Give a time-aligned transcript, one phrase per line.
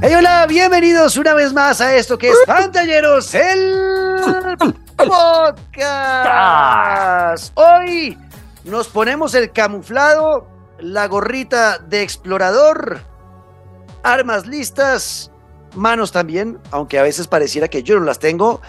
[0.00, 3.74] Hey, hola, bienvenidos una vez más a esto que es Pantalleros, el
[4.96, 5.90] podcast.
[7.54, 8.16] Hoy
[8.64, 10.46] nos ponemos el camuflado,
[10.78, 13.00] la gorrita de explorador,
[14.04, 15.32] armas listas,
[15.74, 18.60] manos también, aunque a veces pareciera que yo no las tengo,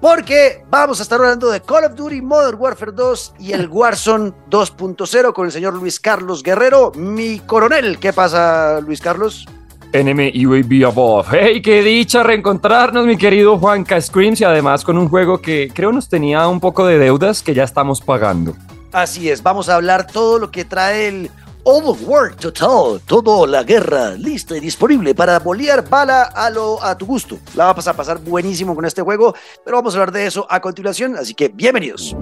[0.00, 4.32] porque vamos a estar hablando de Call of Duty Modern Warfare 2 y el Warzone
[4.50, 7.98] 2.0 con el señor Luis Carlos Guerrero, mi coronel.
[7.98, 9.46] ¿Qué pasa, Luis Carlos?
[9.92, 11.28] UAV above.
[11.32, 14.40] ¡Hey, qué dicha reencontrarnos, mi querido Juanca Screams!
[14.40, 17.64] Y además con un juego que creo nos tenía un poco de deudas que ya
[17.64, 18.54] estamos pagando.
[18.92, 21.30] Así es, vamos a hablar todo lo que trae el
[21.68, 26.96] All War Total, todo la guerra lista y disponible para bolear bala a, lo, a
[26.96, 27.40] tu gusto.
[27.56, 29.34] La vas a pasar buenísimo con este juego,
[29.64, 32.14] pero vamos a hablar de eso a continuación, así que bienvenidos.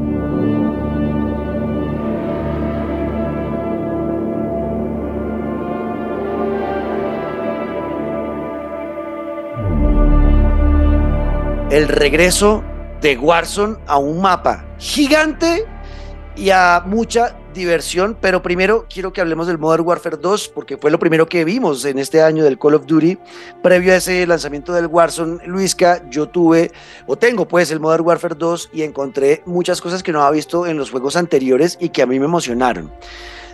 [11.71, 12.63] el regreso
[13.01, 15.67] de Warzone a un mapa gigante
[16.37, 20.91] y a mucha diversión, pero primero quiero que hablemos del Modern Warfare 2 porque fue
[20.91, 23.17] lo primero que vimos en este año del Call of Duty.
[23.63, 26.73] Previo a ese lanzamiento del Warzone, Luisca, yo tuve
[27.07, 30.67] o tengo pues el Modern Warfare 2 y encontré muchas cosas que no había visto
[30.67, 32.93] en los juegos anteriores y que a mí me emocionaron.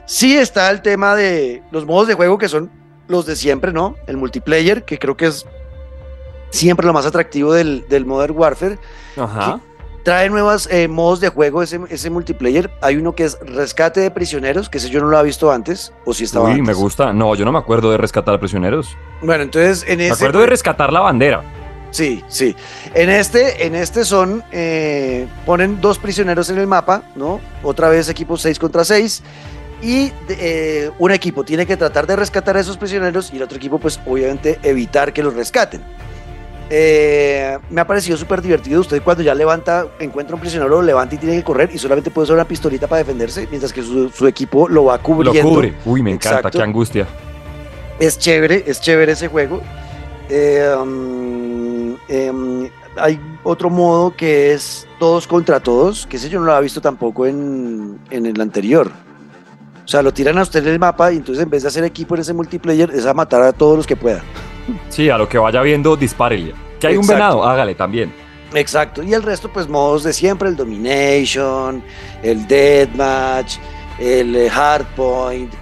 [0.07, 2.71] Sí está el tema de los modos de juego que son
[3.07, 3.97] los de siempre, ¿no?
[4.07, 5.47] El multiplayer, que creo que es
[6.51, 8.79] siempre lo más atractivo del, del Modern Warfare.
[9.17, 9.61] Ajá.
[10.03, 12.71] Trae nuevos eh, modos de juego ese, ese multiplayer.
[12.81, 15.93] Hay uno que es rescate de prisioneros, que ese yo no lo había visto antes,
[16.07, 16.67] o si estaba Uy, antes.
[16.67, 17.13] me gusta.
[17.13, 18.97] No, yo no me acuerdo de rescatar prisioneros.
[19.21, 20.15] Bueno, entonces en Me este...
[20.25, 21.43] acuerdo de rescatar la bandera.
[21.91, 22.55] Sí, sí.
[22.95, 27.41] En este, en este son, eh, ponen dos prisioneros en el mapa, ¿no?
[27.63, 29.23] Otra vez equipo 6 contra 6.
[29.83, 33.57] Y eh, un equipo tiene que tratar de rescatar a esos prisioneros y el otro
[33.57, 35.83] equipo, pues obviamente, evitar que los rescaten.
[36.73, 38.81] Eh, me ha parecido súper divertido.
[38.81, 42.11] Usted cuando ya levanta, encuentra un prisionero, lo levanta y tiene que correr y solamente
[42.11, 45.43] puede usar una pistolita para defenderse, mientras que su, su equipo lo va Lo cubriendo.
[45.43, 45.75] cubre.
[45.85, 46.59] Uy, me encanta, Exacto.
[46.59, 47.09] qué angustia.
[47.99, 49.61] Es chévere, es chévere ese juego.
[50.29, 56.47] Eh, um, em, hay otro modo que es todos contra todos, que ese yo no
[56.47, 58.93] lo había visto tampoco en, en el anterior.
[59.85, 61.83] O sea, lo tiran a usted en el mapa y entonces en vez de hacer
[61.83, 64.23] equipo en ese multiplayer es a matar a todos los que pueda.
[64.89, 66.55] Sí, a lo que vaya viendo, dispárele.
[66.79, 68.13] Que hay un venado, hágale también.
[68.55, 69.03] Exacto.
[69.03, 71.83] Y el resto, pues modos de siempre, el Domination,
[72.23, 73.59] el Deathmatch,
[73.99, 75.53] el eh, Hardpoint.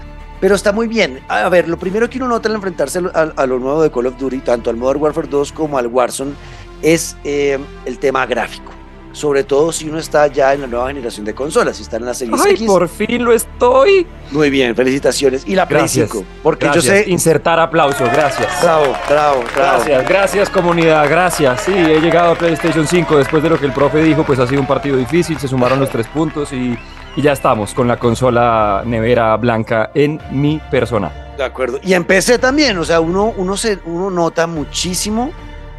[0.41, 1.21] Pero está muy bien.
[1.29, 4.07] A ver, lo primero que uno nota al enfrentarse a, a lo nuevo de Call
[4.07, 6.33] of Duty, tanto al Modern Warfare 2 como al Warzone,
[6.81, 8.78] es eh, el tema gráfico.
[9.19, 12.05] Sobre todo si uno está ya en la nueva generación de consolas, si está en
[12.05, 12.67] la Series Ay, X.
[12.69, 14.07] por fin lo estoy.
[14.31, 15.43] Muy bien, felicitaciones.
[15.45, 16.11] Y la Play Gracias.
[16.13, 16.85] 5, porque Gracias.
[16.85, 17.11] yo sé...
[17.11, 18.63] Insertar aplauso, gracias.
[18.63, 19.73] Bravo, bravo, bravo.
[19.85, 21.63] Gracias, gracias comunidad, gracias.
[21.63, 24.47] Sí, he llegado a PlayStation 5 después de lo que el profe dijo, pues ha
[24.47, 26.79] sido un partido difícil, se sumaron los tres puntos y,
[27.17, 31.11] y ya estamos con la consola nevera blanca en mi persona.
[31.37, 31.81] De acuerdo.
[31.83, 35.33] Y en PC también, o sea, uno, uno, se, uno nota muchísimo,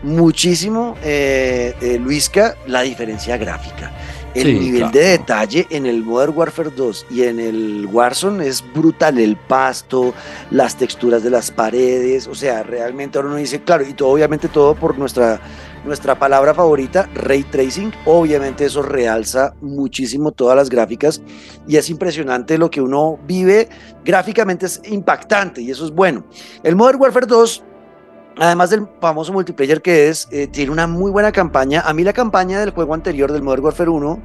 [0.03, 3.91] muchísimo, eh, eh, Luisca, la diferencia gráfica.
[4.35, 4.93] El Sí, nivel claro.
[4.99, 9.17] de detalle en el Modern Warfare 2 y en el Warzone es brutal.
[9.17, 10.13] El pasto,
[10.51, 14.47] las texturas de las paredes, o sea, realmente ahora uno dice, claro, y todo, obviamente
[14.47, 15.41] todo por nuestra,
[15.83, 17.91] nuestra palabra favorita, ray tracing.
[18.05, 21.23] Obviamente eso realza muchísimo todas las gráficas
[21.67, 23.67] y es impresionante lo que uno vive
[24.05, 26.23] gráficamente es impactante y eso es bueno.
[26.61, 27.63] El Modern Warfare 2,
[28.39, 31.81] además del famoso multiplayer que es, eh, tiene una muy buena campaña.
[31.81, 34.19] A mí la campaña del juego anterior, del Modern Warfare 1,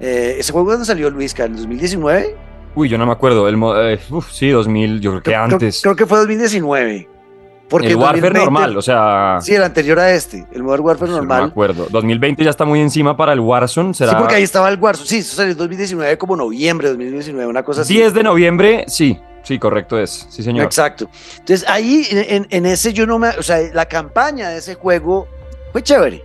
[0.00, 2.36] eh, ese juego cuando salió Luisca, en 2019,
[2.76, 5.80] Uy, yo no me acuerdo, el, eh, uf, sí, 2000, yo creo que creo, antes.
[5.80, 7.08] creo que fue 2019.
[7.68, 11.10] Porque el Warfare 2020 normal, o sea, Sí, el anterior a este, el Modern Warfare
[11.10, 11.50] yo no me normal.
[11.50, 11.86] acuerdo.
[11.90, 15.08] 2020 ya está muy encima para el Warzone, será Sí, porque ahí estaba el Warzone.
[15.08, 17.94] Sí, eso salió en 2019, como noviembre de 2019, una cosa así.
[17.94, 20.64] 10 de noviembre, sí, sí, correcto es, sí señor.
[20.64, 21.10] Exacto.
[21.38, 25.26] Entonces ahí en ese yo no me, o sea, la campaña de ese juego
[25.72, 26.24] fue chévere,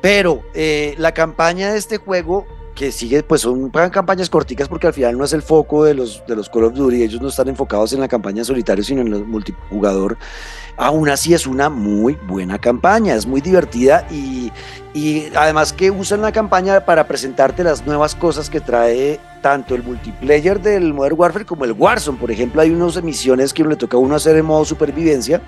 [0.00, 2.44] pero eh, la campaña de este juego
[2.76, 6.22] que sigue, pues son campañas corticas porque al final no es el foco de los,
[6.28, 9.12] de los Call of Duty, ellos no están enfocados en la campaña solitario, sino en
[9.12, 10.18] el multijugador.
[10.76, 14.52] Aún así es una muy buena campaña, es muy divertida y,
[14.92, 19.82] y además que usan la campaña para presentarte las nuevas cosas que trae tanto el
[19.82, 22.18] multiplayer del Modern Warfare como el Warzone.
[22.18, 25.40] Por ejemplo, hay unas emisiones que le toca a uno hacer en modo supervivencia,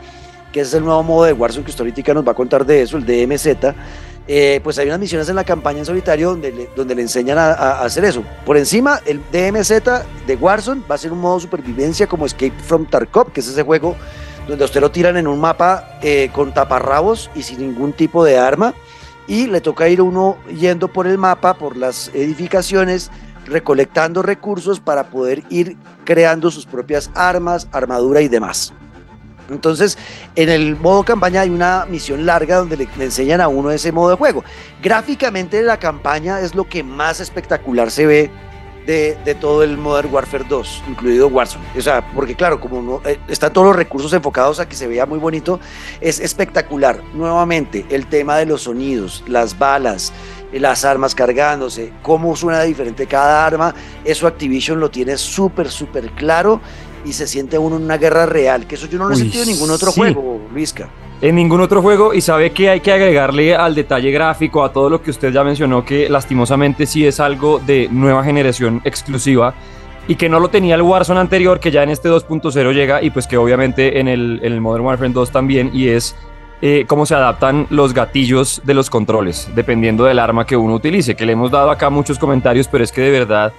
[0.50, 2.80] que es el nuevo modo de Warzone que usted ahorita nos va a contar de
[2.80, 3.74] eso, el DMZ,
[4.30, 7.38] eh, pues hay unas misiones en la campaña en solitario donde le, donde le enseñan
[7.38, 8.22] a, hacer eso.
[8.44, 9.70] Por encima, el DMZ
[10.26, 13.62] de Warzone va a ser un modo supervivencia como Escape from Tarkov, que es ese
[13.62, 13.96] juego
[14.46, 18.22] donde a usted lo tiran en un mapa eh, con taparrabos y sin ningún tipo
[18.22, 18.74] de arma.
[19.26, 23.10] Y le toca ir uno yendo por el mapa, por las edificaciones,
[23.46, 28.74] recolectando recursos para poder ir creando sus propias armas, armadura y demás.
[29.50, 29.98] Entonces,
[30.34, 34.10] en el modo campaña hay una misión larga donde le, enseñan a uno ese modo
[34.10, 34.44] de juego.
[34.82, 38.30] Gráficamente la campaña es lo que más espectacular se ve
[38.86, 41.64] de, de todo el Modern Warfare 2, incluido Warzone.
[41.76, 44.86] O sea, porque claro, como no, eh, están todos los recursos enfocados a que se
[44.86, 45.60] vea muy bonito,
[46.00, 47.02] es espectacular.
[47.12, 50.12] Nuevamente, el tema de los sonidos, las balas,
[50.52, 53.74] las armas cargándose, cómo suena diferente cada arma,
[54.04, 56.60] eso Activision lo tiene súper, súper claro
[57.04, 59.22] y se siente uno en una guerra real, que eso yo no lo he Uy,
[59.22, 60.00] sentido en ningún otro sí.
[60.00, 60.88] juego, Luisca.
[61.20, 64.88] En ningún otro juego y sabe que hay que agregarle al detalle gráfico, a todo
[64.88, 69.54] lo que usted ya mencionó, que lastimosamente sí es algo de nueva generación exclusiva
[70.06, 73.10] y que no lo tenía el Warzone anterior, que ya en este 2.0 llega y
[73.10, 76.14] pues que obviamente en el, en el Modern Warfare 2 también y es
[76.62, 81.14] eh, cómo se adaptan los gatillos de los controles, dependiendo del arma que uno utilice,
[81.14, 83.52] que le hemos dado acá muchos comentarios, pero es que de verdad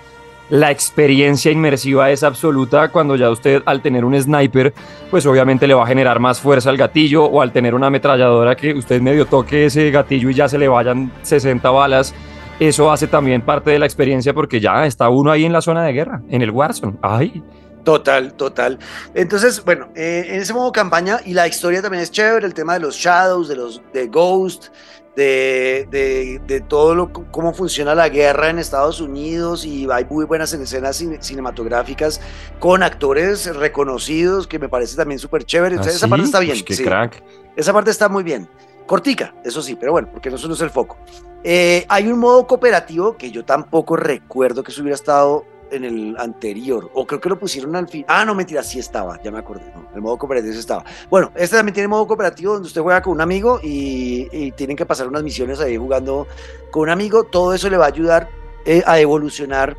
[0.49, 4.73] la experiencia inmersiva es absoluta cuando ya usted al tener un sniper,
[5.11, 8.55] pues obviamente le va a generar más fuerza al gatillo o al tener una ametralladora
[8.55, 12.13] que usted medio toque ese gatillo y ya se le vayan 60 balas.
[12.59, 15.83] Eso hace también parte de la experiencia porque ya está uno ahí en la zona
[15.83, 16.97] de guerra, en el Warzone.
[17.01, 17.43] Ay,
[17.83, 18.77] Total, total.
[19.13, 22.73] Entonces, bueno, eh, en ese modo campaña y la historia también es chévere, el tema
[22.73, 24.67] de los Shadows, de los de Ghost,
[25.15, 30.25] de, de, de todo lo, cómo funciona la guerra en Estados Unidos y hay muy
[30.25, 32.21] buenas escenas cin- cinematográficas
[32.59, 35.75] con actores reconocidos que me parece también súper chévere.
[35.75, 36.53] Entonces, esa parte está bien.
[36.53, 36.83] Pues qué sí.
[36.83, 37.23] crack.
[37.55, 38.47] Esa parte está muy bien.
[38.85, 40.97] Cortica, eso sí, pero bueno, porque eso no es el foco.
[41.43, 46.15] Eh, hay un modo cooperativo que yo tampoco recuerdo que eso hubiera estado en el
[46.17, 48.05] anterior, o creo que lo pusieron al fin.
[48.07, 49.71] Ah, no, mentira, sí estaba, ya me acordé.
[49.73, 50.83] No, el modo cooperativo sí estaba.
[51.09, 54.75] Bueno, este también tiene modo cooperativo donde usted juega con un amigo y, y tienen
[54.75, 56.27] que pasar unas misiones ahí jugando
[56.71, 57.23] con un amigo.
[57.23, 58.29] Todo eso le va a ayudar
[58.65, 59.77] eh, a evolucionar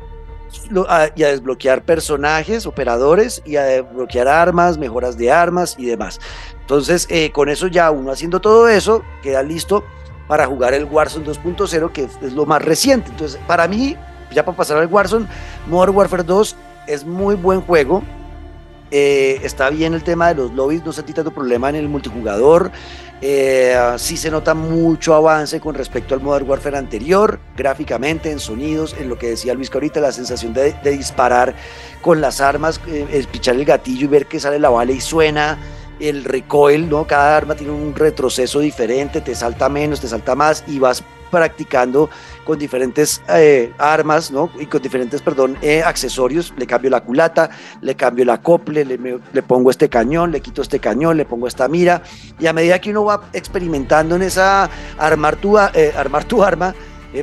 [1.15, 6.19] y a desbloquear personajes, operadores y a desbloquear armas, mejoras de armas y demás.
[6.59, 9.85] Entonces, eh, con eso ya uno haciendo todo eso, queda listo
[10.27, 13.11] para jugar el Warzone 2.0, que es lo más reciente.
[13.11, 13.95] Entonces, para mí,
[14.31, 15.27] ya para pasar al Warzone,
[15.67, 16.55] Modern Warfare 2
[16.87, 18.03] es muy buen juego.
[18.93, 22.71] Eh, está bien el tema de los lobbies, no sentí tanto problema en el multijugador.
[23.21, 28.95] Eh, sí se nota mucho avance con respecto al Modern Warfare anterior, gráficamente, en sonidos,
[28.99, 31.55] en lo que decía Luis que ahorita, la sensación de, disparar
[32.01, 35.57] con las armas, eh, pichar el gatillo y ver que sale la bala y suena
[36.01, 37.05] el recoil, ¿no?
[37.05, 42.09] Cada arma tiene un retroceso diferente, te salta menos, te salta más y vas practicando
[42.45, 44.49] con diferentes eh, armas, ¿no?
[44.59, 46.53] Y con diferentes, perdón, eh, accesorios.
[46.57, 47.49] Le cambio la culata,
[47.81, 51.67] le cambio el acople, le, pongo este cañón, le quito este cañón, le pongo esta
[51.67, 52.01] mira.
[52.39, 56.73] Y a medida que uno va experimentando en esa armar tu, eh, armar tu arma,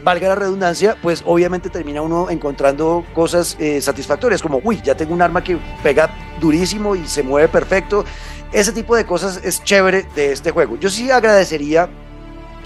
[0.02, 5.22] valga la redundancia, pues obviamente termina uno encontrando cosas satisfactorias, como, uy, ya tengo un
[5.22, 8.04] arma que pega durísimo y se mueve perfecto.
[8.52, 10.76] Ese tipo de cosas es chévere de este juego.
[10.76, 11.88] Yo sí agradecería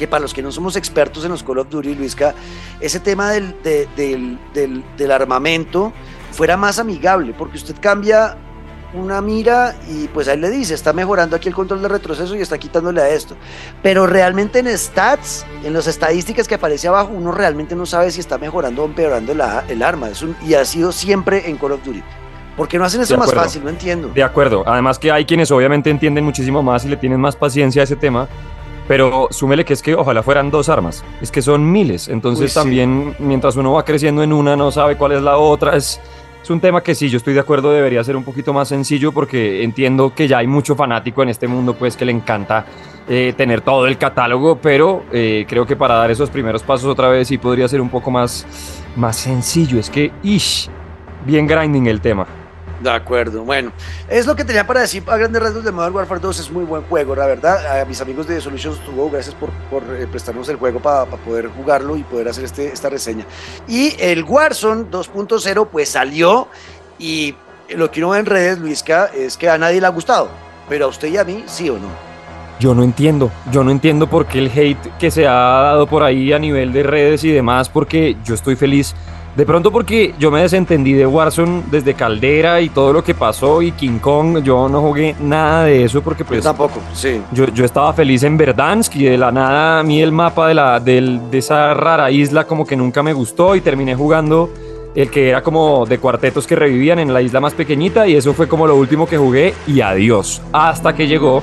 [0.02, 2.34] que para los que no somos expertos en los Call of Duty, Luisca,
[2.81, 5.93] ese tema del, de- del, del- del armamento
[6.32, 8.36] fuera más amigable, porque usted cambia
[8.94, 12.41] una mira y pues ahí le dice, está mejorando aquí el control de retroceso y
[12.41, 13.36] está quitándole a esto.
[13.81, 18.19] Pero realmente en stats, en las estadísticas que aparece abajo, uno realmente no sabe si
[18.19, 20.08] está mejorando o empeorando la- el arma.
[20.08, 22.03] Es un- y ha sido siempre en Call of Duty.
[22.56, 23.62] ¿Por qué no hacen eso más fácil?
[23.62, 24.08] No entiendo.
[24.08, 24.65] De acuerdo.
[24.67, 27.94] Además que hay quienes obviamente entienden muchísimo más y le tienen más paciencia a ese
[27.94, 28.29] tema.
[28.93, 31.03] Pero súmele que es que ojalá fueran dos armas.
[31.22, 32.08] Es que son miles.
[32.08, 32.55] Entonces Uy, sí.
[32.55, 35.75] también mientras uno va creciendo en una no sabe cuál es la otra.
[35.79, 35.99] Es,
[36.43, 39.11] es un tema que sí, yo estoy de acuerdo, debería ser un poquito más sencillo
[39.11, 42.67] porque entiendo que ya hay mucho fanático en este mundo pues que le encanta
[43.08, 47.08] eh, tener todo el catálogo, pero eh, creo que para dar esos primeros pasos otra
[47.08, 48.44] vez sí podría ser un poco más,
[48.94, 49.79] más sencillo.
[49.81, 50.69] Es que, ish,
[51.25, 52.27] bien grinding el tema.
[52.82, 53.72] De acuerdo, bueno,
[54.08, 56.65] es lo que tenía para decir a grandes rasgos de Modern Warfare 2, es muy
[56.65, 60.08] buen juego, la verdad, a mis amigos de Solutions to Go, gracias por, por eh,
[60.08, 63.24] prestarnos el juego para poder jugarlo y poder hacer este, esta reseña.
[63.69, 66.48] Y el Warzone 2.0 pues salió
[66.98, 67.36] y
[67.69, 70.29] lo que uno ve en redes, Luisca, es que a nadie le ha gustado,
[70.69, 71.89] pero a usted y a mí sí o no.
[72.58, 76.03] Yo no entiendo, yo no entiendo por qué el hate que se ha dado por
[76.03, 78.94] ahí a nivel de redes y demás, porque yo estoy feliz
[79.36, 83.62] De pronto porque yo me desentendí de Warzone desde Caldera y todo lo que pasó
[83.62, 86.44] y King Kong, yo no jugué nada de eso porque pues...
[86.44, 87.19] tampoco, sí.
[87.32, 90.55] Yo, yo, estaba feliz en Verdansk y de la nada a mí el mapa de,
[90.55, 94.51] la, de, de esa rara isla como que nunca me gustó y terminé jugando
[94.94, 98.34] el que era como de cuartetos que revivían en la isla más pequeñita y eso
[98.34, 100.43] fue como lo último que jugué y adiós.
[100.53, 101.43] Hasta que llegó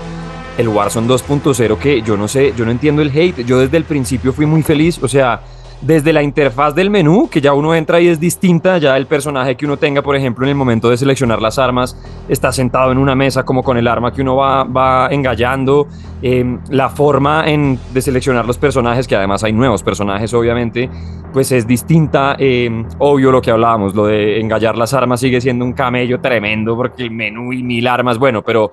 [0.60, 3.44] el Warzone 2.0 que yo no sé, yo no entiendo el hate.
[3.46, 5.42] Yo desde el principio fui muy feliz, o sea,
[5.82, 9.56] desde la interfaz del menú, que ya uno entra y es distinta, ya el personaje
[9.56, 12.98] que uno tenga, por ejemplo, en el momento de seleccionar las armas, está sentado en
[12.98, 15.88] una mesa como con el arma que uno va, va engallando,
[16.22, 20.90] em, la forma en, de seleccionar los personajes, que además hay nuevos personajes, obviamente,
[21.32, 25.64] pues es distinta, em, obvio lo que hablábamos, lo de engallar las armas sigue siendo
[25.64, 28.72] un camello tremendo, porque el menú y mil armas, bueno, pero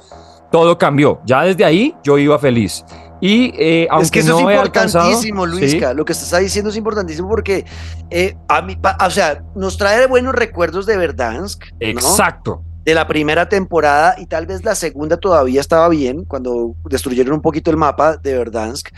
[0.51, 2.85] todo cambió, ya desde ahí yo iba feliz.
[3.21, 5.95] Y eh, aunque es que eso no es importantísimo, Luisca.
[5.95, 7.65] Lo que estás diciendo es importantísimo porque,
[8.11, 11.65] eh, a mí, o sea, nos trae buenos recuerdos de Verdansk.
[11.73, 11.77] ¿no?
[11.81, 12.63] Exacto.
[12.85, 17.43] De la primera temporada y tal vez la segunda todavía estaba bien cuando destruyeron un
[17.43, 18.91] poquito el mapa de Verdansk.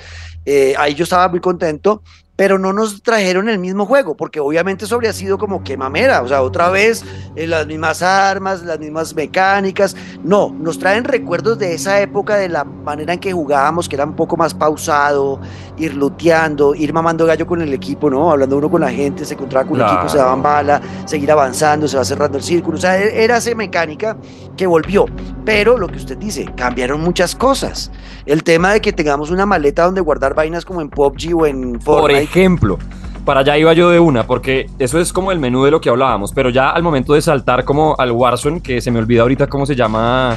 [0.44, 2.02] Eh, ahí yo estaba muy contento,
[2.38, 6.22] pero no nos trajeron el mismo juego, porque obviamente eso habría sido como que mamera,
[6.22, 7.04] o sea, otra vez
[7.34, 9.96] eh, las mismas armas, las mismas mecánicas.
[10.22, 14.04] No, nos traen recuerdos de esa época, de la manera en que jugábamos, que era
[14.04, 15.40] un poco más pausado,
[15.78, 18.30] ir luteando, ir mamando gallo con el equipo, ¿no?
[18.30, 21.88] Hablando uno con la gente, se encontraba con el equipo, se daban bala, seguir avanzando,
[21.88, 22.78] se va cerrando el círculo.
[22.78, 24.16] O sea, e- era esa mecánica
[24.58, 25.06] que volvió.
[25.46, 27.90] Pero lo que usted dice, cambiaron muchas cosas.
[28.26, 31.72] El tema de que tengamos una maleta donde guardar vainas como en PUBG o en
[31.78, 32.22] Por Fortnite.
[32.24, 32.78] ejemplo,
[33.24, 35.88] para allá iba yo de una, porque eso es como el menú de lo que
[35.88, 39.46] hablábamos, pero ya al momento de saltar como al Warzone, que se me olvida ahorita
[39.46, 40.36] cómo se llama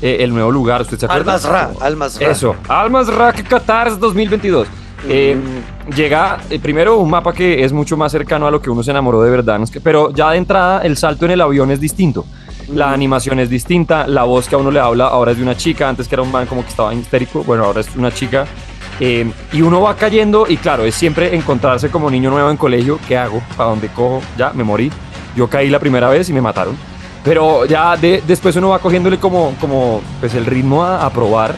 [0.00, 1.34] eh, el nuevo lugar, ¿usted se acuerda?
[1.34, 2.30] Almas Ra, Almas Ra.
[2.30, 4.68] Eso, Almas Ra Qatar 2022.
[5.06, 5.36] Eh,
[5.94, 8.90] llega eh, primero un mapa que es mucho más cercano a lo que uno se
[8.90, 12.24] enamoró de verdad, pero ya de entrada el salto en el avión es distinto.
[12.68, 15.56] La animación es distinta, la voz que a uno le habla ahora es de una
[15.56, 18.46] chica, antes que era un man como que estaba histérico, bueno, ahora es una chica.
[19.00, 22.98] Eh, y uno va cayendo y claro, es siempre encontrarse como niño nuevo en colegio,
[23.08, 23.42] ¿qué hago?
[23.56, 24.22] ¿Para dónde cojo?
[24.38, 24.90] Ya, me morí.
[25.36, 26.76] Yo caí la primera vez y me mataron.
[27.24, 31.54] Pero ya de- después uno va cogiéndole como, como pues el ritmo a, a probar.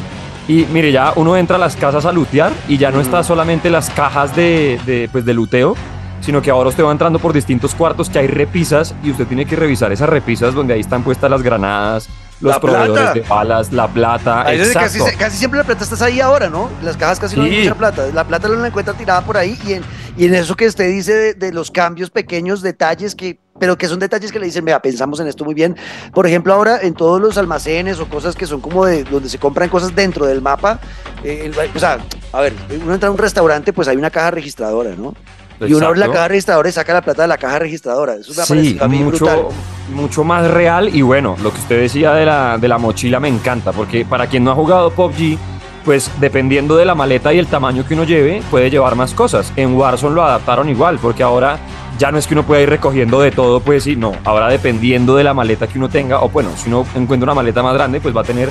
[0.48, 3.68] Y mire, ya uno entra a las casas a lootear y ya no está solamente
[3.68, 5.74] las cajas de, de, pues, de luteo,
[6.20, 9.46] sino que ahora usted va entrando por distintos cuartos que hay repisas y usted tiene
[9.46, 12.08] que revisar esas repisas donde ahí están puestas las granadas,
[12.40, 13.14] los La proveedores plata.
[13.14, 14.42] de balas, la plata.
[14.46, 15.18] Ahí es casi, exacto.
[15.18, 16.68] casi siempre la plata está ahí ahora, ¿no?
[16.82, 18.06] Las cajas casi no hay mucha plata.
[18.12, 19.82] La plata la encuentra tirada por ahí y en,
[20.18, 23.86] y en eso que usted dice de, de los cambios pequeños, detalles que, pero que
[23.88, 25.76] son detalles que le dicen, vea, pensamos en esto muy bien.
[26.12, 29.38] Por ejemplo, ahora en todos los almacenes o cosas que son como de donde se
[29.38, 30.78] compran cosas dentro del mapa,
[31.24, 31.98] eh, el- o sea,
[32.34, 32.52] a ver,
[32.84, 35.14] uno entra a un restaurante, pues hay una caja registradora, ¿no?
[35.60, 38.14] Y uno abre la caja registradora y saca la plata de la caja registradora.
[38.14, 39.46] Eso me Sí, a mí mucho, brutal.
[39.94, 43.28] mucho más real y bueno, lo que usted decía de la, de la mochila me
[43.28, 45.38] encanta, porque para quien no ha jugado PUBG,
[45.84, 49.52] pues dependiendo de la maleta y el tamaño que uno lleve, puede llevar más cosas.
[49.56, 51.58] En Warzone lo adaptaron igual, porque ahora
[51.96, 55.16] ya no es que uno pueda ir recogiendo de todo, pues sí, no, ahora dependiendo
[55.16, 58.00] de la maleta que uno tenga, o bueno, si uno encuentra una maleta más grande,
[58.00, 58.50] pues va a tener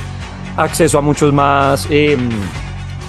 [0.57, 1.87] acceso a muchos más...
[1.89, 2.29] em,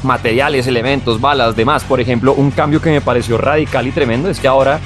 [0.07, 1.85] materiales, elementos, balas, demás.
[1.85, 4.81] Por ejemplo, un cambio que me pareció radical y tremendo es que ahora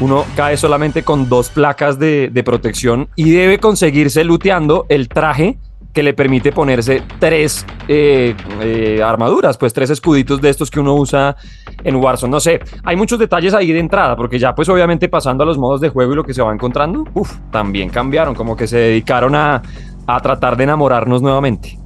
[0.00, 5.58] uno cae solamente con dos placas de, protección y debe conseguirse luteando el traje
[5.92, 10.94] que le permite ponerse tres eh, eh, armaduras, pues tres escuditos de estos que uno
[10.94, 11.36] usa
[11.82, 12.30] en Warzone.
[12.30, 15.58] No sé, hay muchos detalles ahí de entrada, porque ya pues obviamente pasando a los
[15.58, 18.76] modos de juego y lo que se va encontrando, uf, también cambiaron, como que se
[18.78, 19.60] dedicaron a,
[20.06, 21.78] a tratar de enamorarnos nuevamente.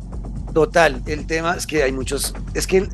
[0.54, 2.88] Total, el tema es que hay muchos, es que,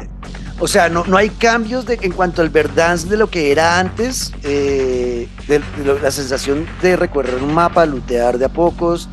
[0.59, 3.79] o sea, no, no hay cambios de, en cuanto al Verdansk de lo que era
[3.79, 9.11] antes, eh, de, de lo- la sensación de recorrer un mapa, lootear de a pocos,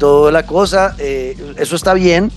[0.00, 2.32] toda la cosa, eh, eso está bien,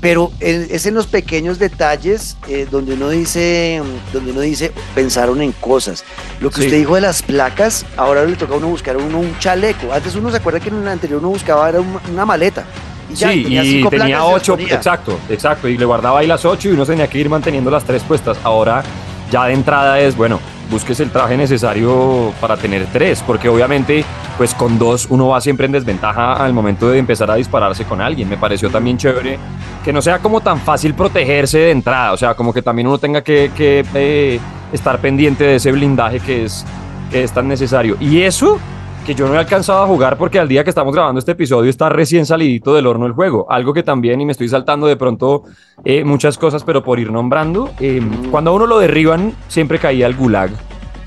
[0.00, 3.82] pero es en los pequeños detalles eh, donde uno dice,
[4.14, 6.04] donde uno dice, pensaron en cosas.
[6.40, 6.66] Lo que Sí.
[6.68, 9.92] usted dijo de las placas, ahora le toca a uno buscar uno un chaleco.
[9.92, 12.64] Antes uno se acuerda que en el anterior uno buscaba era un- una maleta.
[13.10, 16.68] Y ya, sí, tenía y tenía ocho, exacto, exacto, y le guardaba ahí las ocho
[16.68, 18.38] y uno tenía que ir manteniendo las tres puestas.
[18.42, 18.82] Ahora
[19.30, 20.40] ya de entrada es, bueno,
[20.70, 24.04] busques el traje necesario para tener tres, porque obviamente,
[24.38, 28.00] pues con dos uno va siempre en desventaja al momento de empezar a dispararse con
[28.00, 28.28] alguien.
[28.28, 29.38] Me pareció también chévere
[29.84, 32.98] que no sea como tan fácil protegerse de entrada, o sea, como que también uno
[32.98, 34.40] tenga que, que, eh,
[34.72, 36.64] estar pendiente de ese blindaje que es,
[37.10, 37.96] que es tan necesario.
[37.98, 38.58] Y eso
[39.06, 41.70] que yo no he alcanzado a jugar porque al día que estamos grabando este episodio
[41.70, 43.46] está recién salidito del horno el juego.
[43.50, 45.44] Algo que también, y me estoy saltando de pronto
[45.84, 50.06] eh, muchas cosas, pero por ir nombrando, eh, cuando a uno lo derriban, siempre caía
[50.06, 50.50] el gulag.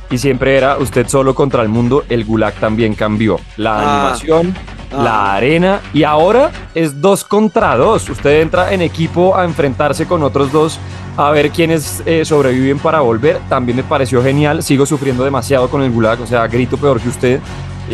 [0.09, 3.39] y siempre era usted solo contra el mundo, el Gulag también cambió.
[3.57, 4.01] La Ah.
[4.01, 4.53] animación,
[4.91, 5.03] Ah.
[5.03, 8.07] la arena y ahora es dos contra dos.
[8.09, 10.77] Usted entra en equipo a enfrentarse con otros dos
[11.17, 13.39] a ver quiénes eh, sobreviven para volver.
[13.49, 14.61] También me pareció genial.
[14.61, 17.39] Sigo sufriendo demasiado con el Gulag, o sea, grito peor que usted.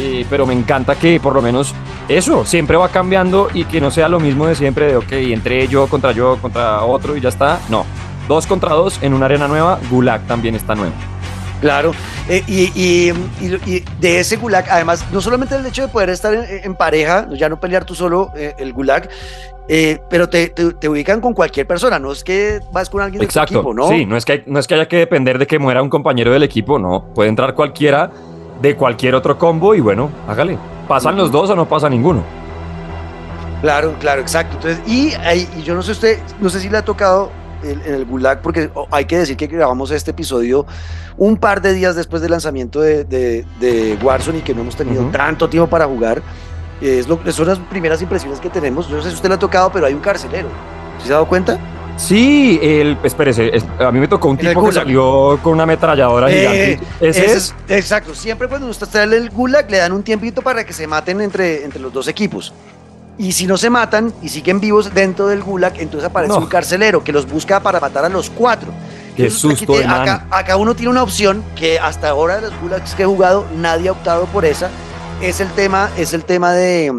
[0.01, 1.75] Eh, pero me encanta que por lo menos
[2.07, 5.67] eso siempre va cambiando y que no sea lo mismo de siempre de, ok, entre
[5.67, 7.59] yo contra yo contra otro y ya está.
[7.67, 7.85] No,
[8.29, 10.93] dos contra dos en una arena nueva, Gulag también está nuevo.
[11.59, 11.91] Claro,
[12.29, 16.09] eh, y, y- y- y de ese gulag, además, no solamente el hecho de poder
[16.09, 19.09] estar en, en pareja, ya no pelear tú solo eh, el gulag,
[19.67, 23.19] eh, pero te, te- te ubican con cualquier persona, no es que vas con alguien
[23.19, 23.89] de tu Exacto, equipo, ¿no?
[23.89, 26.31] sí, no es, que no es que haya que depender de que muera un compañero
[26.31, 28.09] del equipo, no, puede entrar cualquiera
[28.61, 30.57] de cualquier otro combo y bueno, hágale.
[30.87, 32.23] ¿Pasan los dos o no pasa ninguno?
[33.61, 34.55] Claro, claro, exacto.
[34.55, 35.11] Entonces, y,
[35.63, 37.29] yo no sé usted, no sé si le ha tocado
[37.63, 40.65] el- en el Gulag, porque oh, hay que decir que grabamos este episodio
[41.17, 44.75] un par de días después del lanzamiento de, de, de Warzone y que no hemos
[44.77, 46.21] tenido tanto tiempo para jugar.
[46.79, 48.87] Es lo, son las primeras impresiones que tenemos.
[48.87, 50.47] Yo no sé si usted le ha tocado, pero hay un carcelero.
[50.99, 51.59] ¿Sí se ha dado cuenta?
[51.99, 56.31] Sí, el, espérese, es- a mí me tocó un tipo que salió con una ametralladora
[56.31, 56.79] Eh, gigante.
[57.09, 57.55] ¿Ese Ese es?
[57.67, 58.15] Exacto.
[58.15, 61.19] Siempre cuando usted está en el Gulag le dan un tiempito para que se maten
[61.19, 62.53] entre, entre los dos equipos.
[63.17, 66.39] Y si no se matan y siguen vivos dentro del Gulag, entonces aparece No.
[66.39, 68.71] un carcelero que los busca para matar a los cuatro.
[69.17, 69.89] Qué susto man.
[69.89, 73.45] acá, acá uno tiene una opción que hasta ahora de los Gulags que he jugado
[73.57, 74.69] nadie ha optado por esa.
[75.21, 76.93] Es el tema, es el tema de,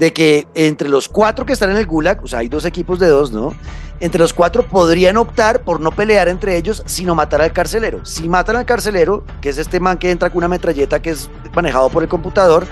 [0.00, 2.98] de que entre los cuatro que están en el Gulag, o sea, hay dos equipos
[2.98, 3.54] de dos, ¿no?
[4.00, 8.02] Entre los cuatro podrían optar por no pelear entre ellos, sino matar al carcelero.
[8.06, 11.28] Si matan al carcelero, que es este man que entra con una metralleta que es
[11.54, 12.66] manejado por el computador,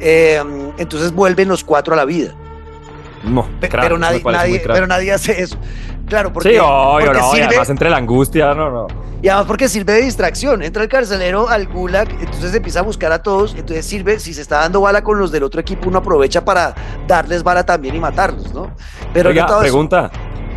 [0.00, 0.42] eh,
[0.78, 2.34] entonces vuelven los cuatro a la vida.
[3.24, 4.22] No, pero, nadie,
[4.66, 5.58] pero nadie hace eso.
[6.10, 8.86] Claro, porque, sí, obvio, porque no, y sirve, además entre la angustia, no, no.
[9.22, 10.62] y además porque sirve de distracción.
[10.62, 13.54] Entra el carcelero al gulag, entonces empieza a buscar a todos.
[13.54, 16.74] Entonces sirve, si se está dando bala con los del otro equipo, uno aprovecha para
[17.06, 18.70] darles bala también y matarlos, ¿no?
[19.14, 20.10] Pero Oiga, todo eso- pregunta,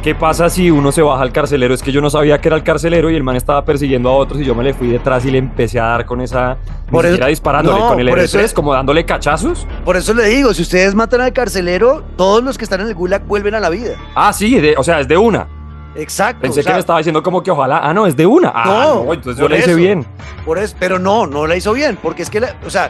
[0.04, 1.74] ¿qué pasa si uno se baja al carcelero?
[1.74, 4.14] Es que yo no sabía que era el carcelero y el man estaba persiguiendo a
[4.14, 6.58] otros y yo me le fui detrás y le empecé a dar con esa...
[6.92, 9.66] Por eso- disparándole, no, con el por R3, eso- como dándole cachazos.
[9.86, 12.96] Por eso le digo, si ustedes matan al carcelero, todos los que están en el
[12.96, 13.96] gulag vuelven a la vida.
[14.16, 15.48] Ah, sí, de- o sea, es de una.
[15.96, 16.42] Exacto.
[16.42, 17.80] Pensé o sea, que me estaba diciendo como que ojalá...
[17.84, 18.52] Ah, no, es de una.
[18.54, 19.78] Ah, No, no, entonces yo le hice eso.
[19.78, 20.06] bien.
[20.46, 22.90] Por eso, pero no, no la hizo bien, porque es que, la- o sea,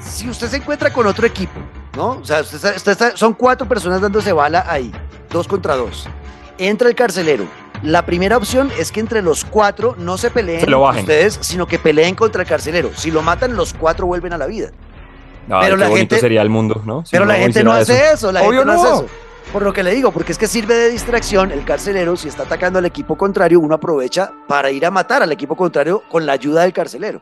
[0.00, 1.58] si usted se encuentra con otro equipo,
[1.96, 2.18] ¿no?
[2.20, 4.92] O sea, usted está- usted está- son cuatro personas dándose bala ahí,
[5.30, 6.08] dos contra dos.
[6.58, 7.44] Entra el carcelero.
[7.82, 11.00] La primera opción es que entre los cuatro no se peleen Se lo bajen.
[11.00, 12.90] ustedes, sino que peleen contra el carcelero.
[12.94, 14.70] Si lo matan, los cuatro vuelven a la vida.
[15.50, 17.04] Ay, Pero la gente- sería el mundo, ¿no?
[17.04, 19.06] Si Pero la gente no hace eso, la Obvio gente no, hace eso.
[19.52, 22.44] Por lo que le digo, porque es que sirve de distracción, el carcelero, si está
[22.44, 26.32] atacando al equipo contrario, uno aprovecha para ir a matar al equipo contrario con la
[26.34, 27.20] ayuda del carcelero.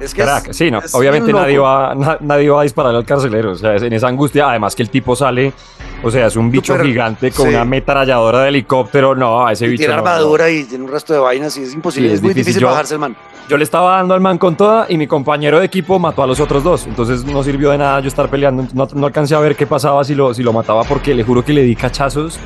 [0.00, 2.94] Es que es- Crack, sí, no, es obviamente nadie va, na- nadie va a disparar
[2.94, 5.52] al carcelero, o sea, es en esa angustia, además que el tipo sale,
[6.02, 7.52] o sea, es un bicho gigante con sí.
[7.52, 10.08] una ametralladora de helicóptero, no, a ese Y bicho tiene no, no.
[10.08, 12.44] armadura y tiene un resto de vainas y es imposible, Sí, es, es muy difícil.
[12.46, 13.16] difícil Yo- bajarse el man.
[13.48, 16.26] Yo le estaba dando al man con toda y mi compañero de equipo mató a
[16.26, 19.40] los otros dos, entonces no sirvió de nada yo estar peleando, no, no alcancé a
[19.40, 22.38] ver qué pasaba si lo, si lo mataba porque le juro que le di cachazos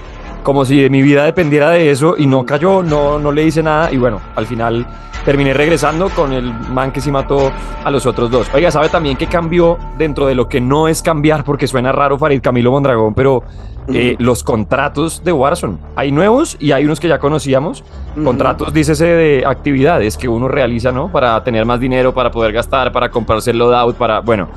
[0.44, 3.62] como si de mi vida dependiera de eso y no cayó, no, no le hice
[3.62, 4.86] nada y bueno, al final
[5.24, 7.50] terminé regresando con el man que sí mató
[7.82, 8.46] a los otros dos.
[8.52, 12.18] Oiga, ¿sabe también que cambió dentro de lo que no es cambiar porque suena raro
[12.18, 13.42] Farid Camilo Mondragón, pero
[13.88, 15.78] eh, los contratos de Warzone?
[15.96, 17.82] Hay nuevos y hay unos que ya conocíamos.
[18.14, 18.24] Ujú.
[18.24, 21.10] Contratos, dícese de actividades que uno realiza, ¿no?
[21.10, 24.20] Para tener más dinero, para poder gastar, para comprarse el loadout, para...
[24.20, 24.48] Bueno,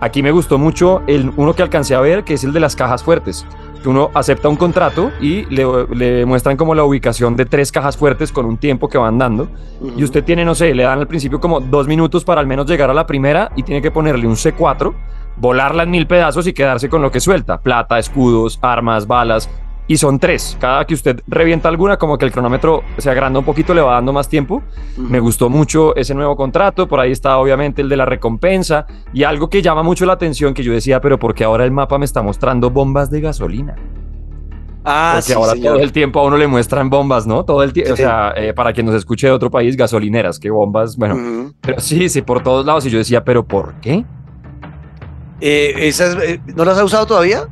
[0.00, 2.74] aquí me gustó mucho el, uno que alcancé a ver, que es el de las
[2.74, 3.46] cajas fuertes.
[3.84, 7.98] Que uno acepta un contrato y le, le muestran como la ubicación de tres cajas
[7.98, 9.46] fuertes con un tiempo que van dando.
[9.94, 12.64] Y usted tiene, no sé, le dan al principio como dos minutos para al menos
[12.64, 14.94] llegar a la primera y tiene que ponerle un C4,
[15.36, 17.60] volarla en mil pedazos y quedarse con lo que suelta.
[17.60, 19.50] Plata, escudos, armas, balas.
[19.86, 20.56] Y son tres.
[20.58, 23.92] Cada que usted revienta alguna, como que el cronómetro se agranda un poquito, le va
[23.94, 24.62] dando más tiempo.
[24.96, 26.88] Me gustó mucho ese nuevo contrato.
[26.88, 28.86] Por ahí está obviamente el de la recompensa.
[29.12, 31.98] Y algo que llama mucho la atención, que yo decía, pero porque ahora el mapa
[31.98, 33.74] me está mostrando bombas de gasolina?
[34.86, 35.74] Ah, Porque sí, ahora señor.
[35.74, 37.44] todo el tiempo a uno le muestran bombas, ¿no?
[37.44, 40.50] Todo el tiempo, o sea, eh, para quien nos escuche de otro país, gasolineras, que
[40.50, 42.84] bombas, bueno, pero sí, sí, por todos lados.
[42.84, 44.04] Y yo decía, ¿pero por qué?
[45.40, 47.48] Eh, esas, eh, ¿No las ha usado todavía?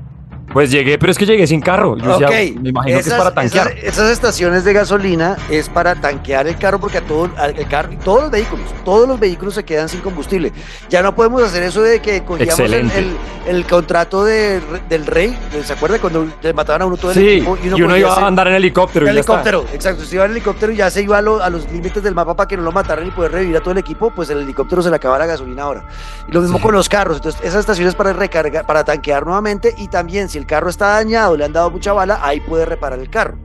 [0.53, 1.97] Pues llegué, pero es que llegué sin carro.
[1.97, 3.69] Yo decía, Ok, me imagino que es para tanquear.
[3.73, 7.67] Esas, esas estaciones de gasolina es para tanquear el carro porque a todo al- el
[7.69, 10.53] carro, todos los vehículos, todos los vehículos se quedan sin combustible.
[10.91, 15.37] Ya no podemos hacer eso de que cogíamos el, el- el contrato de- del rey,
[15.65, 18.13] ¿se acuerda cuando le mataban a uno todo el Sí, equipo y uno, cogía iba
[18.13, 19.07] ese- a andar en helicóptero.
[19.07, 19.33] el y ya está.
[19.33, 20.05] helicóptero, exacto.
[20.05, 22.37] Se iba en helicóptero y ya se iba a, lo- a los límites del mapa
[22.37, 24.83] para que no lo mataran y poder revivir a todo el equipo, pues el helicóptero
[24.83, 25.85] se le acaba la gasolina ahora.
[26.29, 26.63] Y lo mismo Sí.
[26.63, 27.17] con los carros.
[27.17, 31.37] Entonces, esas estaciones para recargar, para tanquear nuevamente y también si el carro está dañado,
[31.37, 33.39] le han dado mucha bala, ahí puede reparar el carro.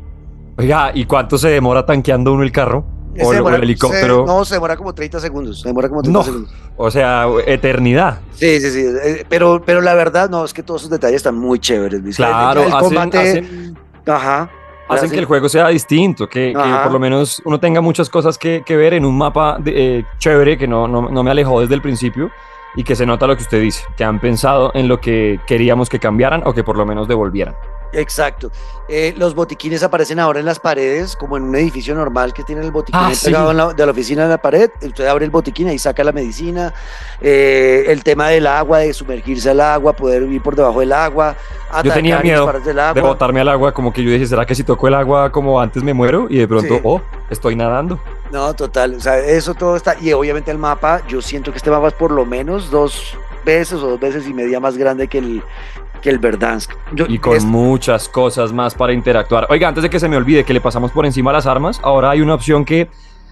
[0.57, 2.83] Oiga, ¿y cuánto se demora tanqueando uno el carro?
[3.19, 4.21] O, el- o demora- el helicóptero.
[4.21, 5.61] se- no, se demora como 30 segundos.
[5.61, 6.23] Se demora como 30 No.
[6.25, 6.51] segundos.
[6.75, 8.19] O sea, eternidad.
[8.33, 8.85] Sí, sí, sí.
[9.03, 12.01] eh, Pero, pero la verdad, no, es que todos esos detalles están muy chéveres.
[12.01, 12.15] Luis.
[12.17, 13.17] Claro, el, el hacen, combate.
[13.17, 14.49] hacen- Ajá.
[14.89, 18.37] hacen que el juego sea distinto, que, que por lo menos uno tenga muchas cosas
[18.37, 21.59] que, que ver en un mapa de- eh, chévere que no, no, no me alejó
[21.61, 22.29] desde el principio
[22.77, 25.89] y que se nota lo que usted dice, que han pensado en lo que queríamos
[25.89, 27.55] que cambiaran o que por lo menos devolvieran.
[27.93, 28.51] Exacto.
[28.89, 32.61] Eh, los botiquines aparecen ahora en las paredes, como en un edificio normal que tiene
[32.61, 33.27] el botiquín Ah, sí.
[33.27, 34.69] pegado la- de la oficina en la pared.
[34.81, 36.73] Usted abre el botiquín, ahí saca la medicina.
[37.21, 41.35] Eh, el tema del agua, de sumergirse al agua, poder vivir por debajo del agua.
[41.83, 42.93] Yo tenía y miedo disparar del agua.
[42.93, 45.59] De botarme al agua, como que yo dije, ¿será que si toco el agua como
[45.59, 46.27] antes me muero?
[46.29, 46.81] Y de pronto, Sí.
[46.83, 47.99] oh, estoy nadando.
[48.31, 48.95] No, total.
[48.95, 49.95] O sea, eso todo está.
[50.01, 53.75] Y obviamente el mapa, yo siento que este mapa es por lo menos dos veces
[53.81, 55.41] o dos veces y media más grande que el,
[56.01, 56.71] que el Verdansk.
[56.93, 59.47] Yo- Y con es- muchas cosas más para interactuar.
[59.49, 62.09] Oiga, antes de que se me olvide que le pasamos por encima las armas, ahora
[62.11, 62.89] hay una opción que,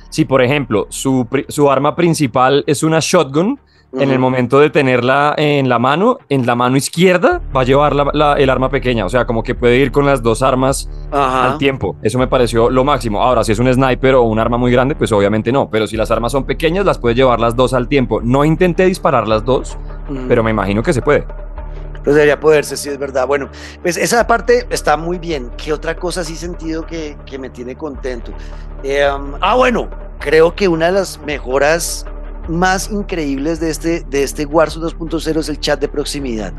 [0.09, 3.59] si por ejemplo su, su arma principal es una shotgun,
[3.99, 7.95] en el momento de tenerla en la mano, en la mano izquierda va a llevar
[7.95, 9.05] la- la- el arma pequeña.
[9.05, 11.51] O sea, como que puede ir con las dos armas Ajá.
[11.53, 11.95] al tiempo.
[12.01, 13.21] Eso me pareció lo máximo.
[13.21, 15.69] Ahora, si es un sniper o un arma muy grande, pues obviamente no.
[15.69, 18.21] Pero si las armas son pequeñas, las puede llevar las dos al tiempo.
[18.21, 19.77] No intenté disparar las dos,
[20.27, 21.25] pero me imagino que se puede.
[22.03, 23.25] Pues debería poderse, sí, es verdad.
[23.25, 23.49] Bueno,
[23.81, 25.49] pues esa parte está muy bien.
[25.57, 28.31] ¿Qué otra cosa sí sentido que, que me tiene contento?
[28.83, 32.05] Eh, um, ah, bueno, creo que una de las mejoras
[32.47, 36.53] más increíbles de este, de este Warzone 2.0 es el chat de proximidad.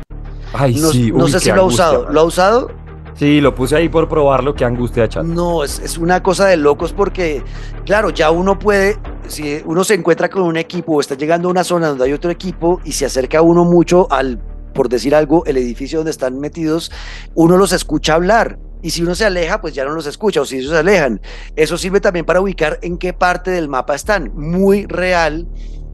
[0.53, 1.11] Ay, No, sí.
[1.11, 2.09] no sé si lo ha usado.
[2.09, 2.71] ¿Lo ha usado?
[3.15, 4.53] Sí, lo puse ahí por probarlo.
[4.53, 5.23] Qué angustia, chat.
[5.25, 7.43] No, es, es una cosa de locos porque,
[7.85, 8.97] claro, ya uno puede,
[9.27, 12.13] si uno se encuentra con un equipo o está llegando a una zona donde hay
[12.13, 14.39] otro equipo y se acerca uno mucho al,
[14.73, 16.91] por decir algo, el edificio donde están metidos,
[17.33, 18.59] uno los escucha hablar.
[18.83, 21.19] Y si uno se aleja, pues ya no los escucha, o si ellos se alejan.
[21.55, 24.31] Eso sirve también para ubicar en qué parte del mapa están.
[24.35, 25.47] Muy real.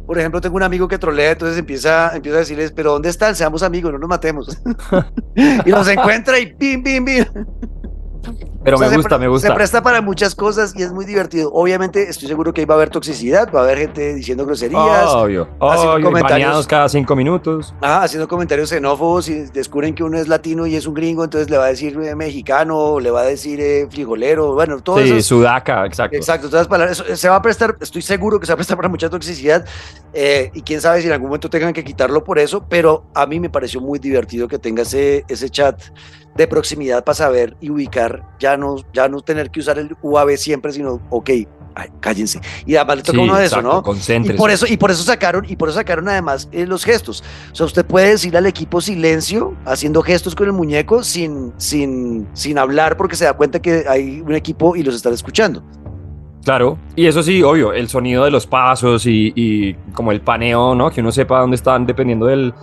[0.06, 3.36] Por ejemplo, tengo un amigo que trolea, entonces empieza, empieza a decirles, pero ¿dónde están?
[3.36, 4.62] Seamos amigos, no nos matemos.
[5.36, 7.26] y los encuentra y pim, pim, pim.
[8.64, 9.48] Pero O sea, me gusta, me gusta.
[9.50, 11.52] Se presta para muchas cosas y es muy divertido.
[11.54, 15.10] Obviamente, estoy seguro que ahí va a haber toxicidad, va a haber gente diciendo groserías,
[15.10, 16.66] Obvio, haciendo obvio, comentarios.
[16.68, 17.74] cada cinco minutos.
[17.82, 21.58] haciendo comentarios xenófobos y descubren que uno es latino y es un gringo, entonces le
[21.58, 25.16] va a decir eh, mexicano, le va a decir eh, frijolero, bueno, todo Sí, eso.
[25.16, 26.16] es- sudaca, exacto.
[26.16, 27.04] Exacto, todas las palabras.
[27.20, 29.66] se va a prestar, estoy seguro que se va a prestar para mucha toxicidad
[30.14, 33.26] eh, y quién sabe si en algún momento tengan que quitarlo por eso, pero a
[33.26, 35.82] mí me pareció muy divertido que tenga ese, ese chat
[36.36, 40.38] de proximidad para saber y ubicar, ya no, ya no tener que usar el UAV
[40.38, 41.30] siempre, sino, ok,
[41.76, 42.40] ay, cállense.
[42.66, 43.84] Y además le toca Sí, uno de eso, ¿no?
[44.24, 47.24] Y por eso, y por eso sacaron, y por eso sacaron además eh, los gestos.
[47.52, 52.28] O sea, usted puede decirle al equipo silencio, haciendo gestos con el muñeco sin, sin,
[52.34, 55.64] sin hablar, porque se da cuenta que hay un equipo y los están escuchando.
[56.44, 60.76] Claro, y eso sí, obvio, el sonido de los pasos y, y como el paneo,
[60.76, 60.92] ¿no?
[60.92, 62.54] Que uno sepa dónde están dependiendo del,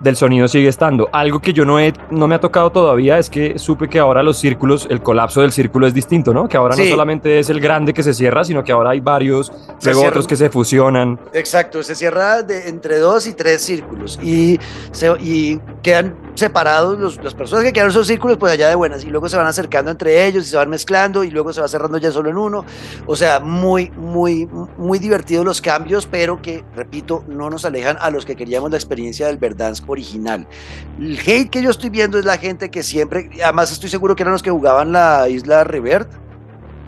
[0.00, 1.08] del sonido sigue estando.
[1.12, 4.22] Algo que yo no, he, no me ha tocado todavía es que supe que ahora
[4.22, 6.48] los círculos, el colapso del círculo es distinto, ¿no?
[6.48, 6.84] Que ahora Sí.
[6.84, 9.50] no solamente es el grande que se cierra, sino que ahora hay varios,
[9.82, 10.08] luego cierra.
[10.08, 11.18] otros que se fusionan.
[11.32, 14.58] Exacto, se cierra de, entre dos y tres círculos y,
[14.92, 19.04] se, y quedan separados los, las personas que quedaron esos círculos, pues allá de buenas,
[19.04, 21.66] y luego se van acercando entre ellos y se van mezclando y luego se va
[21.68, 22.64] cerrando ya solo en uno.
[23.06, 28.10] O sea, muy, muy, muy divertidos los cambios, pero que, repito, no nos alejan a
[28.10, 30.46] los que queríamos la experiencia del Verdansk original.
[30.98, 34.22] El hate que yo estoy viendo es la gente que siempre, además estoy seguro que
[34.22, 36.10] eran los que jugaban la isla Revert.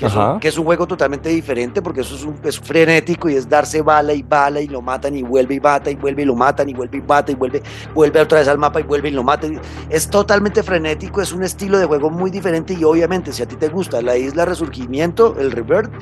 [0.00, 0.40] Que es, un, Ajá.
[0.40, 3.82] que es un juego totalmente diferente porque eso es, un, es frenético y es darse
[3.82, 6.70] bala y bala y lo matan y vuelve y mata y vuelve y lo matan
[6.70, 7.62] y vuelve y mata y vuelve,
[7.94, 9.46] vuelve otra vez al mapa y vuelve y lo mata.
[9.90, 13.56] Es totalmente frenético, es un estilo de juego muy diferente y obviamente si a ti
[13.56, 15.92] te gusta la isla Resurgimiento, el Revert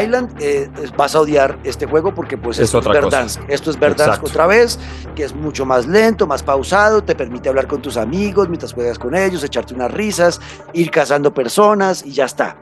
[0.00, 3.16] Island, eh, vas a odiar este juego porque pues Es esto otra es cosa.
[3.16, 3.40] Verdansk.
[3.48, 4.78] Esto es Verdansk otra vez,
[5.16, 8.96] que es mucho más lento, más pausado, te permite hablar con tus amigos mientras juegas
[8.96, 10.40] con ellos, echarte unas risas,
[10.72, 12.56] ir cazando personas y ya está.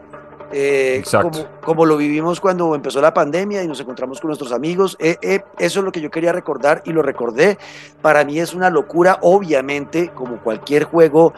[0.53, 1.31] Eh, como,
[1.61, 4.97] como, lo vivimos cuando empezó la pandemia y nos encontramos con nuestros amigos.
[4.99, 7.59] Eh, eh, eso es lo que yo quería recordar y lo recordé.
[8.03, 11.33] Para mí es una locura, obviamente, como cualquier juego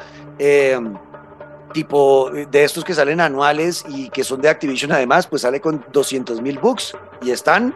[1.72, 5.84] tipo de estos que salen anuales y que son de Activision además, pues sale con
[5.92, 7.74] 200 mil bugs y están.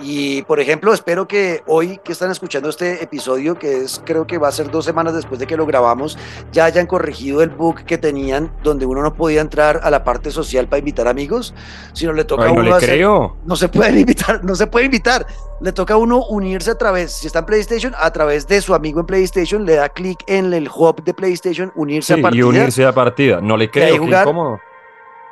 [0.00, 4.38] Y por ejemplo, espero que hoy que están escuchando este episodio, que es creo que
[4.38, 6.18] va a ser dos semanas después de que lo grabamos,
[6.52, 10.30] ya hayan corregido el bug que tenían donde uno no podía entrar a la parte
[10.30, 11.54] social para invitar amigos,
[11.92, 13.36] sino le toca a uno no creo.
[13.44, 15.26] no se pueden invitar, no se puede invitar,
[15.64, 18.74] le toca a uno unirse a través, si está en PlayStation, a través de su
[18.74, 22.40] amigo en PlayStation, le da clic en el hub de PlayStation, unirse a partida.
[22.40, 24.60] Y unirse a partida, no le creo, qué incómodo.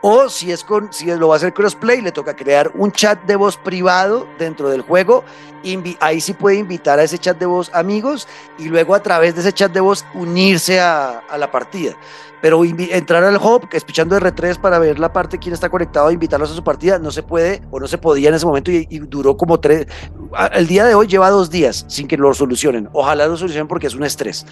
[0.00, 3.22] O si, es con, si lo va a hacer crossplay, le toca crear un chat
[3.24, 5.22] de voz privado dentro del juego.
[6.00, 8.26] ahí sí puede invitar a ese chat de voz amigos
[8.58, 11.94] y luego a través de ese chat de voz unirse a, la partida.
[12.42, 16.50] Pero entrar al hub, escuchando R3 para ver la parte quién está conectado e invitarlos
[16.50, 18.98] a su partida, no se puede o no se podía en ese momento y, y
[18.98, 19.86] duró como tres.
[20.52, 22.88] El día de hoy lleva dos días sin que lo solucionen.
[22.92, 24.44] Ojalá lo solucionen porque es un estrés.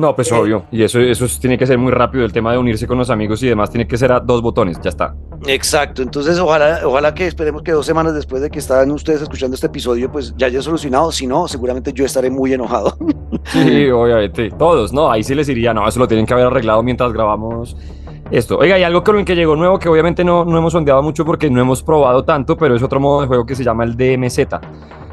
[0.00, 0.64] No, pues obvio.
[0.72, 2.24] Y eso, eso tiene que ser muy rápido.
[2.24, 4.80] El tema de unirse con los amigos y demás tiene que ser a dos botones.
[4.82, 5.14] Ya está.
[5.46, 6.00] Exacto.
[6.00, 9.66] Entonces, ojalá, ojalá que esperemos que dos semanas después de que están ustedes escuchando este
[9.66, 11.12] episodio, pues ya haya solucionado.
[11.12, 12.96] Si no, seguramente yo estaré muy enojado.
[13.44, 14.50] Sí, obviamente.
[14.50, 15.10] Todos, ¿no?
[15.10, 17.76] Ahí sí les diría, no, eso lo tienen que haber arreglado mientras grabamos
[18.30, 18.58] esto.
[18.58, 21.24] Oiga, hay algo con lo que llegó nuevo que obviamente no, no hemos sondeado mucho
[21.24, 23.96] porque no hemos probado tanto, pero es otro modo de juego que se llama el
[23.96, 24.38] DMZ,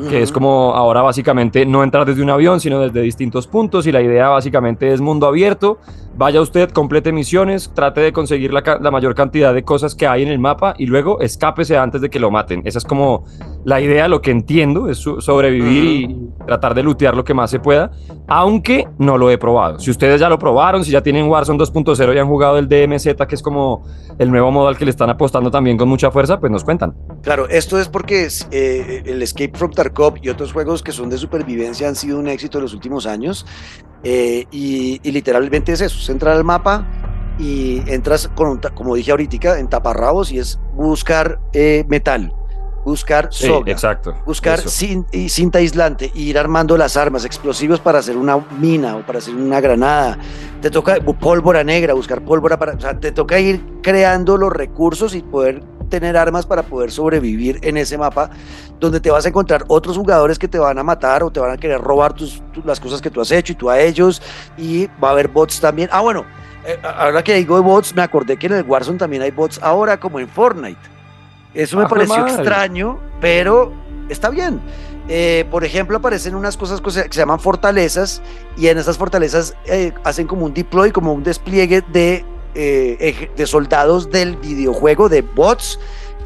[0.09, 3.91] que es como ahora básicamente no entrar desde un avión, sino desde distintos puntos y
[3.91, 5.79] la idea básicamente es mundo abierto.
[6.17, 10.23] Vaya usted, complete misiones, trate de conseguir la, la mayor cantidad de cosas que hay
[10.23, 12.63] en el mapa y luego escápese antes de que lo maten.
[12.65, 13.25] Esa es como
[13.63, 17.59] la idea, lo que entiendo, es sobrevivir y tratar de lootear lo que más se
[17.59, 17.91] pueda,
[18.27, 19.77] aunque no lo he probado.
[19.77, 23.15] Si ustedes ya lo probaron, si ya tienen Warzone 2.0 y han jugado el DMZ,
[23.27, 23.85] que es como
[24.17, 26.95] el nuevo modo al que le están apostando también con mucha fuerza, pues nos cuentan.
[27.21, 31.17] Claro, esto es porque eh, el Escape from Tarkov y otros juegos que son de
[31.17, 33.45] supervivencia han sido un éxito en los últimos años.
[34.03, 36.85] Eh, y, literalmente es eso, se entra al mapa
[37.39, 42.33] y entras, con como dije ahorita, en taparrabos y es buscar eh, metal
[42.87, 48.95] buscar soga, exacto, buscar cinta aislante, ir armando las armas, explosivos para hacer una mina
[48.95, 50.17] o para hacer una granada.
[50.61, 55.15] Te toca pólvora negra, buscar pólvora para, o sea, te toca ir creando los recursos
[55.15, 58.29] y poder tener armas para poder sobrevivir en ese mapa
[58.79, 61.51] donde te vas a encontrar otros jugadores que te van a matar o te van
[61.51, 64.21] a querer robar tus, las cosas que tú has hecho y tú a ellos
[64.57, 65.89] y va a haber bots también.
[65.91, 66.25] Ah, bueno,
[66.65, 69.59] eh, ahora que digo de bots, me acordé que en el Warzone también hay bots
[69.61, 70.79] ahora como en Fortnite.
[71.53, 73.73] Eso me ah, pareció extraño, pero
[74.09, 74.61] está bien.
[75.09, 78.21] Eh, por ejemplo, aparecen unas cosas que se llaman fortalezas
[78.57, 82.25] y en esas fortalezas eh, hacen como un deploy, como un despliegue de,
[82.57, 85.79] eh, de soldados del videojuego, de bots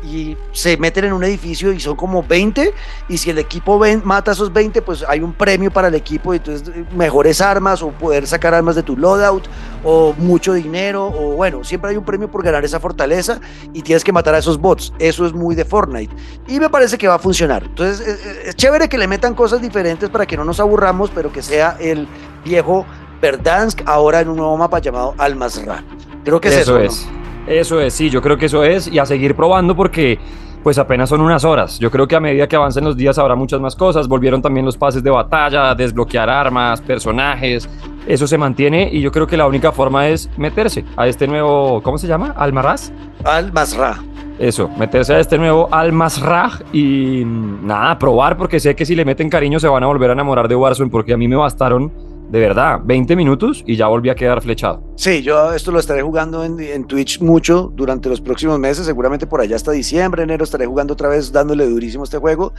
[0.04, 2.74] y se meten en un edificio y son como 20
[3.08, 5.96] y si el equipo ven, mata a esos 20 pues hay un premio para el
[5.96, 9.48] equipo y entonces mejores armas o poder sacar armas de tu loadout
[9.84, 13.40] o mucho dinero o bueno siempre hay un premio por ganar esa fortaleza
[13.74, 14.94] y tienes que matar a esos bots.
[15.00, 16.14] Eso es muy de Fortnite.
[16.48, 17.64] Y me parece que va a funcionar.
[17.64, 18.08] Entonces
[18.46, 21.78] es, chévere que le metan cosas diferentes para que no nos aburramos pero que sea
[21.80, 22.08] el
[22.44, 22.86] viejo
[23.22, 25.84] Verdansk ahora en un nuevo mapa llamado Almazra
[26.24, 27.08] creo que es eso, es.
[27.48, 30.20] Eso es, sí, yo creo que eso es, y a seguir probando porque
[30.64, 31.80] pues apenas son unas horas.
[31.80, 34.08] Yo creo que a medida que avancen los días habrá muchas más cosas.
[34.08, 37.68] Volvieron también los pases de batalla, desbloquear armas, personajes.
[38.08, 41.82] Eso se mantiene y yo creo que la única forma es meterse a este nuevo,
[41.82, 42.34] ¿cómo se llama?
[42.38, 42.92] ¿Almaraz?
[43.24, 44.00] Almazra.
[44.40, 49.06] Eso, meterse a este nuevo Almazra y mm, nada, probar porque sé que si le
[49.06, 51.92] meten cariño se van a volver a enamorar de Warzone porque a mí me bastaron
[52.32, 54.82] de verdad, 20 minutos y ya volví a quedar flechado.
[54.96, 59.42] Sí, yo esto lo estaré jugando en, Twitch mucho durante los próximos meses, seguramente por
[59.42, 62.54] allá hasta diciembre, enero estaré jugando otra vez dándole durísimo este juego,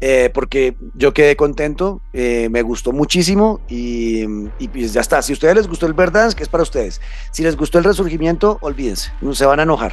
[0.00, 4.26] eh, porque yo quedé contento, eh, me gustó muchísimo y,
[4.66, 5.22] pues ya está.
[5.22, 7.00] Si a ustedes les gustó el Verdance, que es para ustedes.
[7.30, 9.92] Si les gustó el Resurgimiento, olvídense, no se van a enojar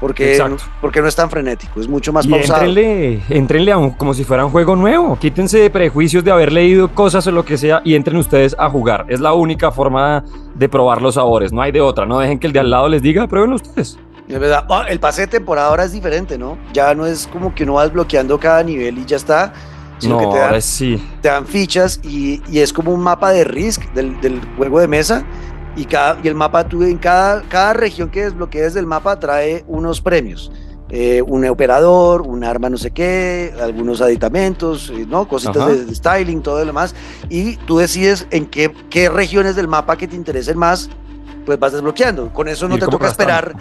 [0.00, 0.38] porque,
[0.80, 2.64] porque no es tan frenético, es mucho más pausado.
[2.64, 7.26] Entrenle, entrenle como si fuera un juego nuevo, quítense de prejuicios de haber leído cosas
[7.26, 9.06] o lo que sea y entren ustedes a jugar.
[9.08, 12.46] Es la única forma de probar los sabores, no hay de otra, no dejen que
[12.46, 13.98] el de al lado les diga, pruébenlo ustedes.
[14.28, 16.58] Es verdad, ah, el pase de temporada ahora es diferente, ¿no?
[16.72, 19.52] Ya no es como que uno va desbloqueando cada nivel y ya está,
[19.98, 21.02] sino que te dan, sí.
[21.22, 24.88] te dan fichas y, y, es como un mapa de Risk del, del juego de
[24.88, 25.24] mesa
[25.76, 29.64] y, cada, y el mapa, tú, en cada, cada región que desbloquees del mapa trae
[29.68, 30.50] unos premios.
[30.88, 35.26] Eh, un operador, un arma no sé qué, algunos aditamentos, eh, ¿no?
[35.26, 36.94] Cositas de, styling, todo lo demás.
[37.28, 40.88] Y tú decides en qué, qué regiones del mapa que te interesen más,
[41.44, 42.32] pues vas desbloqueando.
[42.32, 43.56] Con eso no te toca esperar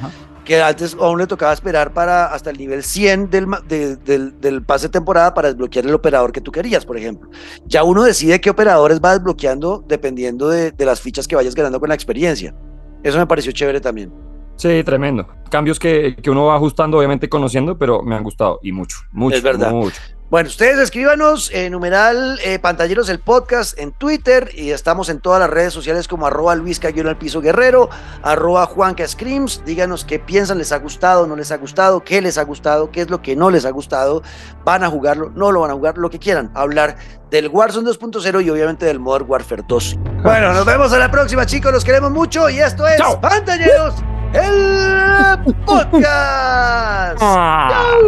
[0.46, 4.88] que antes aún le tocaba esperar para hasta el nivel 100 del, del, del, pase
[4.88, 7.30] de temporada para desbloquear el operador que tú querías, por ejemplo.
[7.66, 11.80] Ya uno decide qué operadores va desbloqueando dependiendo de, de las fichas que vayas ganando
[11.80, 12.56] con la experiencia.
[13.04, 14.14] Eso me pareció chévere también.
[14.56, 15.28] Sí, tremendo.
[15.50, 19.36] Cambios que, que, uno va ajustando, obviamente conociendo, pero me han gustado y mucho, mucho.
[19.36, 19.72] Es verdad.
[19.72, 20.02] Mucho.
[20.28, 25.40] Bueno, ustedes escríbanos en numeral eh, pantalleros el podcast en Twitter y estamos en todas
[25.40, 27.90] las redes sociales como arroba Luis al piso guerrero,
[28.24, 29.62] arroba Juanca Screams.
[29.66, 33.02] Díganos qué piensan, les ha gustado, no les ha gustado, qué les ha gustado, qué
[33.02, 34.24] es lo que no les ha gustado.
[34.64, 36.50] Van a jugarlo, no lo van a jugar, lo que quieran.
[36.56, 36.96] Hablar
[37.30, 40.00] del Warzone 2.0 y obviamente del Modern Warfare 2.
[40.24, 41.72] Bueno, nos vemos a la próxima, chicos.
[41.72, 43.22] Los queremos mucho y esto es Chao.
[43.22, 43.94] Pantalleros
[44.34, 47.20] el podcast.
[47.22, 48.00] Ah.